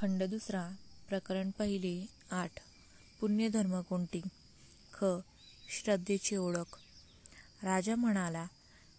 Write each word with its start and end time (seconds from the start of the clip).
खंड 0.00 0.22
दुसरा 0.22 0.70
प्रकरण 1.08 1.50
पहिले 1.50 2.06
आठ. 2.30 2.50
पुण्यधर्म 3.20 3.80
कोणती? 3.80 4.20
ख. 4.92 5.04
श्रद्धेची 5.68 6.36
ओळख. 6.36 6.78
राजा 7.62 7.94
म्हणाला 7.94 8.46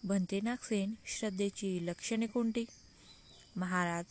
भंतेनागसेन 0.03 0.93
श्रद्धेची 1.05 1.85
लक्षणे 1.85 2.27
कोणती? 2.27 2.65
महाराज 3.55 4.05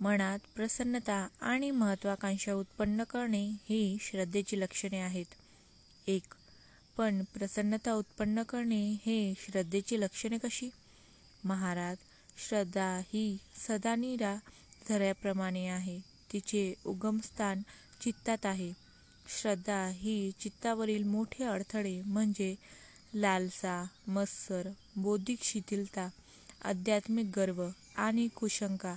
मनात 0.00 0.38
प्रसन्नता 0.56 1.28
आणि 1.40 1.70
महत्वाकांक्षा 1.70 2.52
उत्पन्न 2.52 3.04
करणे 3.04 3.46
ही 3.46 3.96
श्रद्धेची 4.00 4.60
लक्षणे 4.60 5.00
आहेत. 5.00 5.26
एक. 6.06 6.34
पण 6.96 7.24
प्रसन्नता 7.24 7.92
उत्पन्न 7.92 8.42
करणे 8.42 8.92
हे 8.92 9.34
श्रद्धेची 9.36 10.00
लक्षणे 10.00 10.38
कशी? 10.38 10.70
महाराज 11.44 11.96
श्रद्धा 12.48 12.98
ही 12.98 13.38
सदा 13.68 13.94
निरा 13.94 14.36
झऱ्याप्रमाणे 14.88 15.68
आहे. 15.68 16.11
तिचे 16.32 16.74
उगमस्थान 16.86 17.60
चित्तात 18.00 18.46
आहे. 18.46 18.72
श्रद्धा 19.40 19.88
ही 19.88 20.30
चित्तावरील 20.40 21.04
मोठे 21.04 21.44
अडथळे 21.44 22.02
म्हणजे 22.02 22.54
लालसा 23.14 23.84
मत्सर 24.08 24.68
बौद्धिक 24.96 25.38
शिथिलता 25.42 26.08
आध्यात्मिक 26.64 27.26
गर्व 27.36 27.68
आणि 27.96 28.28
कुशंका 28.28 28.94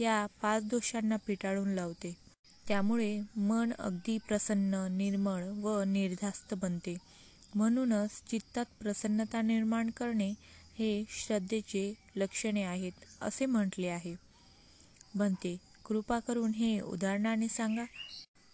या 0.00 0.26
पाच 0.42 0.64
दोषांना 0.64 1.16
पिटाळून 1.16 1.68
लावते. 1.68 2.16
त्यामुळे 2.68 3.20
मन 3.36 3.72
अगदी 3.78 4.18
प्रसन्न 4.18 4.74
निर्मळ 4.74 5.44
व 5.44 5.82
निर्धास्त 5.82 6.54
बनते. 6.54 6.98
म्हणूनच 7.54 8.10
चित्तात 8.30 8.64
प्रसन्नता 8.80 9.42
निर्माण 9.42 9.90
करणे 9.90 10.30
हे 10.78 11.04
श्रद्धेचे 11.08 11.94
लक्षणे 12.16 12.62
आहेत 12.62 12.92
असे 13.20 13.46
म्हटले 13.46 13.86
आहे. 13.86 14.14
बनते. 15.14 15.56
कृपा 15.86 16.18
करून 16.18 16.50
हे 16.50 16.80
उदाहरणाने 16.80 17.48
सांगा. 17.48 17.84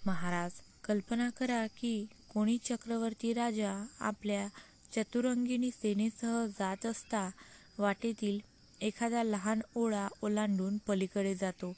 महाराज 0.06 0.52
कल्पना 0.84 1.30
करा 1.30 1.66
की 1.66 2.06
कोणी 2.34 2.58
चक्रवर्ती 2.58 3.32
राजा 3.32 3.86
आपल्या 4.00 4.48
चतुरंगिणी 4.96 5.70
सेनेसह 5.70 6.46
जात 6.46 6.86
असता 6.86 7.30
वाटेतील 7.78 8.40
एखादा 8.80 9.22
लहान 9.22 9.60
ओढा 9.74 10.08
ओलांडून 10.22 10.78
पलीकडे 10.78 11.34
जातो. 11.34 11.76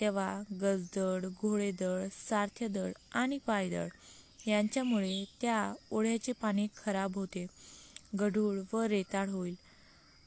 तेव्हा 0.00 0.42
गजदळ 0.60 1.28
घोडेदळ 1.28 2.06
सारथ्यदळ 2.28 2.92
आणि 3.14 3.38
पायदळ 3.38 3.88
यांच्यामुळे 4.46 5.24
त्या 5.40 5.74
ओढ्याचे 5.90 6.32
पाणी 6.32 6.66
खराब 6.84 7.14
होते. 7.14 7.46
गढूळ 8.20 8.60
व 8.72 8.80
रेताळ 8.80 9.28
होईल. 9.28 9.54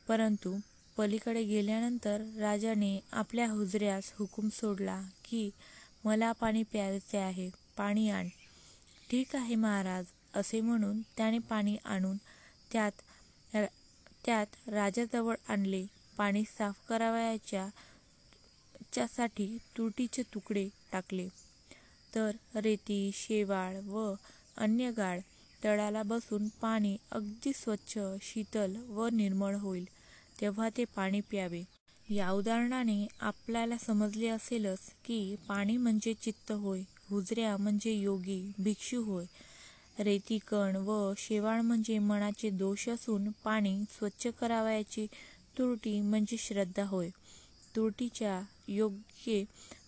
परंतु 0.08 0.58
पलीकडे 0.98 1.44
गेल्यानंतर 1.44 2.22
राजाने 2.40 3.00
आपल्या 3.12 3.48
हुजऱ्यास 3.50 4.12
हुकूम 4.20 4.48
सोडला 4.50 5.02
की 5.26 5.50
मला 6.04 6.32
पाणी 6.32 6.64
प्यायचे 6.64 7.18
आहे 7.18 7.50
पाणी 7.78 8.10
आण. 8.10 8.28
ठीक 9.10 9.36
आहे 9.36 9.56
महाराज 9.56 10.06
असे 10.34 10.62
म्हणून 10.62 11.02
त्याने 11.18 11.40
पाणी 11.40 11.76
आणून 11.86 12.18
त्यात 12.72 13.02
त्यात 14.26 14.70
राजाजवळ 14.70 15.36
आणले. 15.50 15.86
पाणी 16.18 16.44
साफ 16.48 16.80
करावयाच्या 16.90 17.68
च्यासाठी 18.94 19.58
तुरटीचे 19.78 20.24
तुकडे 20.34 20.68
टाकले. 20.92 21.28
तर 22.16 22.36
रेती 22.56 23.10
शेवाळ 23.14 23.76
व 23.86 24.14
अन्य 24.58 24.92
गाळ 24.92 25.20
तळाला 25.64 26.04
बसून 26.04 26.48
पाणी 26.62 26.96
अगदी 27.12 27.52
स्वच्छ 27.56 27.98
शीतल 28.22 28.76
व 28.90 29.08
निर्मळ 29.14 29.56
होईल. 29.56 29.86
तेव्हा 30.42 30.70
ते 30.78 30.84
पाणी 30.86 31.22
प्यावे. 31.22 31.64
या 32.10 32.30
उदाहरणाने 32.32 33.08
आपल्याला 33.20 33.78
समजले 33.78 34.28
असेलच 34.28 34.80
की 35.06 35.36
पाणी 35.48 35.78
म्हणजे 35.78 36.14
चित्त 36.14 36.52
होय 36.52 36.82
हुजऱ्या 37.10 37.58
म्हणजे 37.58 37.92
योगी 37.92 38.52
भिक्षू 38.60 39.04
होय. 39.04 39.26
रेती 40.00 40.38
कण 40.38 40.76
व 40.76 41.14
शेवाळ 41.18 41.62
म्हणजे 41.62 42.00
मनाचे 42.00 42.50
दोष 42.50 42.90
असून 42.90 43.30
पाणी 43.44 43.84
स्वच्छ 43.90 44.28
करावयाची 44.28 45.06
तुरटी 45.58 46.02
म्हणजे 46.02 46.38
श्रद्धा 46.38 46.84
होय. 46.84 47.10
तुरटीच्या 47.76 48.42
योग्य 48.68 49.44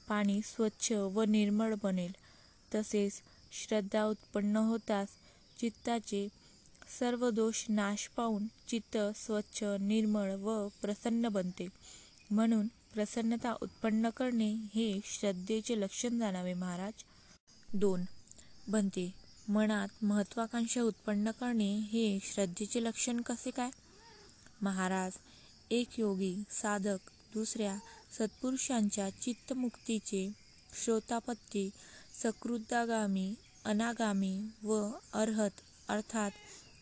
पाणी 0.07 0.41
स्वच्छ 0.41 0.91
व 0.91 1.23
निर्मळ 1.23 1.73
बनेल. 1.83 2.11
तसेच 2.75 3.21
श्रद्धा 3.51 4.05
उत्पन्न 4.05 4.57
होताच 4.57 5.07
चित्ताचे 5.59 6.27
सर्व 7.00 7.29
दोष 7.29 7.66
नाश 7.69 8.07
पावून 8.07 8.45
चित्त 8.67 8.97
स्वच्छ 9.16 9.63
निर्मळ 9.63 10.31
व 10.31 10.67
प्रसन्न 10.81 11.27
बनते. 11.27 11.67
म्हणून 12.31 12.67
प्रसन्नता 12.67 13.55
उत्पन्न 13.61 14.09
करणे 14.09 14.53
हे 14.53 15.00
श्रद्धेचे 15.05 15.81
लक्षण 15.81 16.19
जाणावे 16.19 16.53
महाराज. 16.53 16.94
दोन. 17.73 18.01
बनते. 18.67 19.13
मनात 19.50 19.88
महत्वाकांक्षा 20.01 20.81
उत्पन्न 20.81 21.31
करणे 21.31 21.75
हे 21.75 22.19
श्रद्धेचे 22.23 22.83
लक्षण 22.83 23.21
कसे 23.21 23.51
काय? 23.51 23.69
महाराज 24.61 25.11
एक 25.71 26.00
योगी 26.00 26.44
साधक 26.50 27.09
दुसऱ्या 27.33 27.77
सत्पुरुषांच्या 28.17 29.09
चित्तमुक्तीचे 29.09 30.31
श्रोतापत्ती 30.83 31.69
सकृदागामी 32.23 33.33
अनागामी 33.66 34.41
व 34.63 34.91
अर्हत 35.13 35.50
अर्थात 35.88 36.31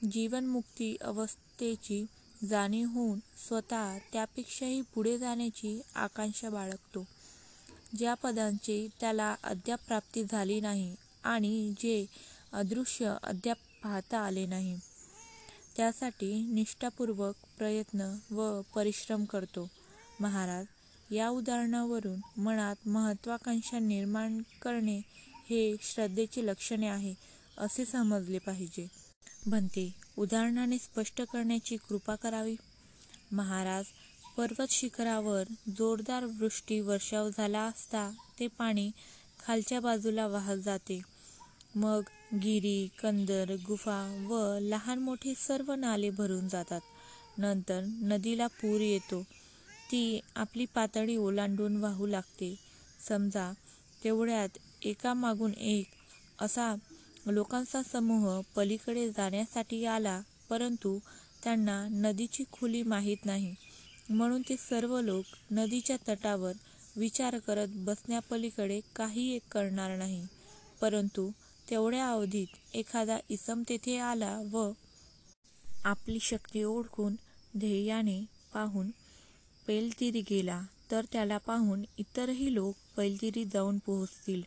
जीवनमुक्ती 0.03 0.95
अवस्थेची 1.01 2.05
जाणीव 2.49 2.87
होऊन 2.87 3.19
स्वतः 3.47 3.97
त्यापेक्षाही 3.97 4.81
पुढे 4.81 5.17
जाण्याची 5.17 5.81
आकांक्षा 5.95 6.49
बाळगतो. 6.49 7.05
ज्या 7.97 8.13
पदांची 8.13 8.87
त्याला 8.99 9.35
अद्याप 9.43 9.79
प्राप्ती 9.87 10.23
झाली 10.23 10.59
नाही 10.61 10.95
आणि 11.23 11.73
जे 11.79 12.05
अदृश्य 12.53 13.13
अद्याप 13.23 13.57
पाहता 13.83 14.19
आले 14.19 14.45
नाही 14.45 14.79
त्यासाठी 15.77 16.33
निष्ठापूर्वक 16.53 17.35
प्रयत्न 17.57 18.15
व 18.31 18.61
परिश्रम 18.75 19.25
करतो. 19.25 19.69
महाराज 20.19 20.65
या 21.13 21.29
उदाहरणावरून 21.29 22.41
मनात 22.41 22.87
महत्वाकांक्षा 22.87 23.79
निर्माण 23.79 24.41
करणे 24.61 24.97
हे 25.49 25.75
श्रद्धेचे 25.81 26.45
लक्षणे 26.47 26.87
आहे 26.87 27.13
असे 27.57 27.85
समजले 27.85 28.39
पाहिजे. 28.39 29.06
बनते 29.47 29.95
उदाहरणाने 30.17 30.77
स्पष्ट 30.77 31.21
करण्याची 31.21 31.77
कृपा 31.77 32.15
करावी. 32.15 32.55
महाराज 33.31 33.85
पर्वत 34.37 34.67
शिखरावर 34.69 35.43
जोरदार 35.77 36.25
वृष्टी 36.25 36.79
वर्षाव 36.79 37.29
झाला 37.37 37.59
असता 37.59 38.11
ते 38.39 38.47
पाणी 38.47 38.91
खालच्या 39.39 39.79
बाजूला 39.79 40.27
वाहत 40.27 40.57
जाते. 40.57 41.01
मग 41.75 42.01
गिरी 42.33 42.87
कंदर 43.01 43.55
गुफा 43.67 44.25
व 44.29 44.59
लहान 44.61 44.99
मोठे 44.99 45.33
सर्व 45.37 45.73
नाले 45.73 46.09
भरून 46.09 46.47
जातात. 46.47 46.81
नंतर 47.37 47.81
नदीला 47.83 48.47
पूर 48.47 48.81
येतो. 48.81 49.23
ती 49.91 50.19
आपली 50.35 50.65
पातळी 50.65 51.15
ओलांडून 51.15 51.77
वाहू 51.77 52.07
लागते. 52.07 52.55
समजा 53.07 53.53
तेवढ्यात 54.03 54.49
एकामागून 54.81 55.53
एक 55.53 55.87
असा 56.39 56.75
लोकांचा 57.27 57.81
समूह 57.83 58.39
पलीकडे 58.55 59.09
जाण्यासाठी 59.09 59.83
आला 59.85 60.19
परंतु 60.49 60.97
त्यांना 61.43 61.87
नदीची 61.91 62.43
खोली 62.51 62.81
माहीत 62.83 63.25
नाही. 63.25 63.53
म्हणून 64.09 64.41
ते 64.41 64.55
सर्व 64.57 64.99
लोक 65.01 65.35
नदीच्या 65.51 65.95
तटावर 66.07 66.51
विचार 66.95 67.37
करत 67.37 67.67
बसण्यापलीकडे 67.85 68.79
काही 68.95 69.29
एक 69.35 69.41
करणार 69.51 69.97
नाही. 69.97 70.23
परंतु 70.81 71.29
तेवढ्या 71.69 72.09
अवधीत 72.09 72.75
एखादा 72.75 73.17
इसम 73.29 73.63
तेथे 73.69 73.97
आला 73.97 74.37
व 74.51 74.69
आपली 75.85 76.19
शक्ती 76.21 76.63
ओळखून 76.63 77.15
ध्येयाने 77.57 78.19
पाहून 78.53 78.89
पैलतीरी 79.67 80.21
गेला 80.21 80.61
तर 80.91 81.05
त्याला 81.11 81.37
पाहून 81.37 81.83
इतरही 81.97 82.53
लोक 82.53 82.75
पैलतीरी 82.97 83.43
जाऊन 83.45 83.77
पोहोचतील. 83.77 84.41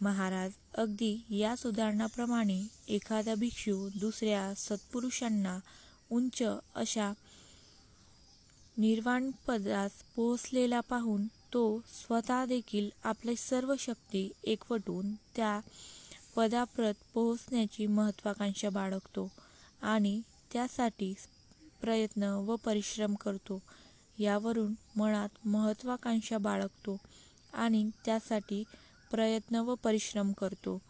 महाराज 0.00 0.50
अगदी 0.74 1.24
या 1.30 1.54
उदाहरणाप्रमाणे 1.66 2.62
एखादा 2.88 3.34
भिक्षू 3.34 3.88
दुसऱ्या 4.00 4.54
सत्पुरुषांना 4.54 5.58
उंच 6.10 6.42
अशा 6.74 7.12
निर्वाणपदास 8.78 9.90
पोहोचलेला 10.16 10.80
पाहून 10.80 11.26
तो 11.26 11.80
स्वतः 11.80 12.44
देखील 12.44 12.90
आपली 13.04 13.36
सर्व 13.36 13.74
शक्ती 13.78 14.32
एकवटून 14.44 15.14
त्या 15.14 15.60
पदाप्रत 16.36 16.94
पोहोचण्याची 17.14 17.86
महत्वाकांक्षा 17.86 18.70
बाळगतो 18.70 19.32
आणि 19.82 20.20
त्यासाठी 20.52 21.14
प्रयत्न 21.80 22.22
व 22.22 22.56
परिश्रम 22.56 23.14
करतो. 23.14 23.62
यावरून 24.18 24.74
मनात 24.96 25.46
महत्वाकांक्षा 25.46 26.38
बाळगतो 26.38 26.96
आणि 27.52 27.90
त्यासाठी 28.04 28.64
प्रयत्न 29.10 29.54
व 29.56 29.74
परिश्रम 29.74 30.32
करतो. 30.32 30.82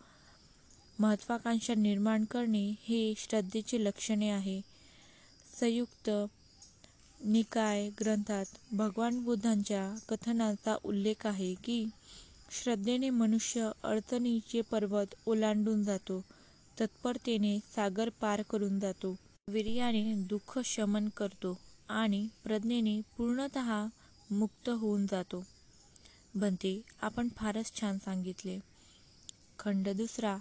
महत्वाकांक्षा 0.99 1.75
निर्माण 1.75 2.25
करणे 2.25 2.71
हे 2.71 3.15
श्रद्धेचे 3.17 3.85
लक्षणे 3.85 4.29
आहे. 4.31 4.61
संयुक्त 5.61 6.11
निकाय 7.25 7.89
ग्रंथात 8.01 8.45
भगवान 8.73 9.25
बुद्धांच्या 9.25 9.95
कथनाचा 10.09 10.77
उल्लेख 10.85 11.27
आहे 11.27 11.55
की 11.55 11.87
श्रद्धेने 12.51 13.11
मनुष्य 13.11 13.71
अडचणीचे 13.83 14.61
पर्वत 14.61 15.15
ओलांडून 15.27 15.83
जातो 15.85 16.25
तत्परतेने 16.81 17.59
सागर 17.59 18.09
पार 18.09 18.43
करून 18.43 18.79
जातो 18.81 19.17
वीर्याने 19.49 20.15
दुःख 20.15 20.59
शमन 20.65 21.09
करतो 21.09 21.59
आणि 21.89 22.27
प्रज्ञेने 22.45 23.01
पूर्णतः 23.17 23.87
मुक्त 24.31 24.69
होऊन 24.69 25.07
जातो. 25.07 25.45
बनते 26.39 26.83
आपण 27.03 27.29
फारच 27.37 27.81
छान 27.81 27.99
सांगितले. 27.99 28.59
खंड 29.59 29.89
दुसरा. 29.89 30.37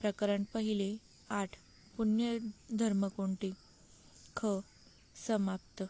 प्रकरण 0.00 0.42
पहिले. 0.54 0.96
आठ. 1.30 1.50
पुण्य 1.96 2.38
धर्म 2.78 3.08
कोणते? 3.08 3.50
ख. 4.36 4.46
समाप्त. 5.26 5.82